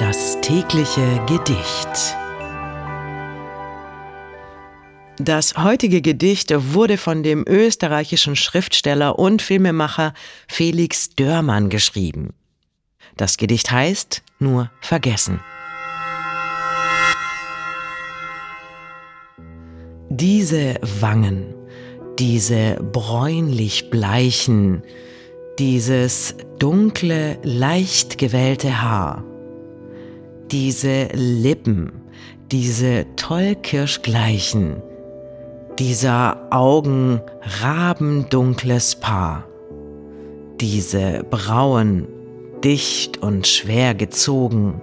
Das 0.00 0.40
tägliche 0.40 1.20
Gedicht. 1.26 2.16
Das 5.18 5.58
heutige 5.58 6.00
Gedicht 6.00 6.50
wurde 6.72 6.96
von 6.96 7.22
dem 7.22 7.44
österreichischen 7.46 8.34
Schriftsteller 8.34 9.18
und 9.18 9.42
Filmemacher 9.42 10.14
Felix 10.48 11.10
Dörmann 11.10 11.68
geschrieben. 11.68 12.32
Das 13.18 13.36
Gedicht 13.36 13.70
heißt 13.70 14.22
Nur 14.38 14.70
vergessen. 14.80 15.40
Diese 20.08 20.76
Wangen, 21.00 21.54
diese 22.18 22.76
bräunlich 22.76 23.90
bleichen, 23.90 24.82
dieses 25.58 26.36
dunkle, 26.58 27.38
leicht 27.42 28.16
gewellte 28.16 28.80
Haar, 28.80 29.26
diese 30.52 31.08
Lippen, 31.12 31.92
diese 32.50 33.06
tollkirschgleichen, 33.16 34.82
dieser 35.78 36.48
Augen 36.50 37.20
rabendunkles 37.62 38.96
Paar, 38.96 39.44
diese 40.60 41.24
Brauen 41.30 42.06
dicht 42.64 43.18
und 43.18 43.46
schwer 43.46 43.94
gezogen, 43.94 44.80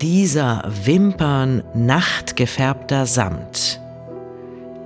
dieser 0.00 0.64
Wimpern 0.84 1.62
nachtgefärbter 1.74 3.06
Samt, 3.06 3.80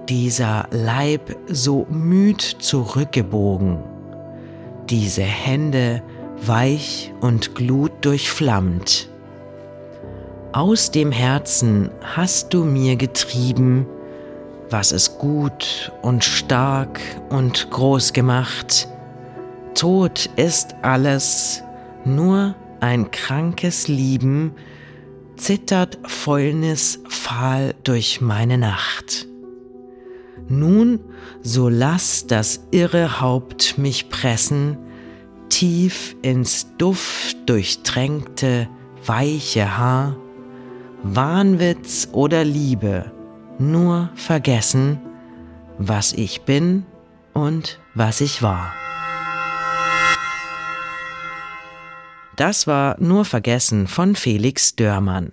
dieser 0.09 0.67
Leib 0.71 1.37
so 1.47 1.87
müd 1.89 2.41
zurückgebogen, 2.43 3.79
diese 4.91 5.23
Hände 5.23 6.03
weich 6.45 7.13
und 7.21 7.55
glut 7.55 7.93
durchflammt. 8.03 9.09
Aus 10.53 10.91
dem 10.91 11.13
Herzen 11.13 11.91
hast 12.03 12.55
du 12.55 12.65
mir 12.65 12.97
getrieben, 12.97 13.87
was 14.71 14.93
es 14.93 15.19
gut 15.19 15.93
und 16.01 16.25
stark 16.25 17.01
und 17.29 17.71
groß 17.71 18.15
gemacht. 18.15 18.89
Tod 19.75 20.31
ist 20.37 20.75
alles, 20.81 21.63
nur 22.07 22.55
ein 22.81 23.11
krankes 23.11 23.89
Lieben 23.89 24.53
zittert 25.37 25.99
Fäulnis 26.07 27.01
fahl 27.09 27.75
durch 27.85 28.23
meine 28.23 28.57
Nacht. 28.57 29.27
Nun, 30.49 31.01
so 31.43 31.69
lass 31.69 32.27
das 32.27 32.65
irre 32.71 33.21
Haupt 33.21 33.77
mich 33.77 34.09
pressen, 34.09 34.79
tief 35.51 36.17
ins 36.23 36.75
Duft 36.79 37.37
durchtränkte, 37.47 38.67
weiche 39.05 39.77
Haar, 39.77 40.17
Wahnwitz 41.03 42.09
oder 42.13 42.45
Liebe, 42.45 43.13
nur 43.59 44.11
vergessen, 44.17 45.01
was 45.79 46.13
ich 46.13 46.43
bin 46.43 46.87
und 47.35 47.79
was 47.95 48.21
ich 48.21 48.43
war. 48.43 48.73
Das 52.37 52.67
war 52.67 52.97
Nur 53.01 53.25
vergessen 53.25 53.87
von 53.89 54.15
Felix 54.15 54.77
Dörmann. 54.77 55.33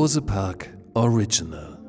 Bose 0.00 0.18
Park 0.18 0.70
Original 0.96 1.79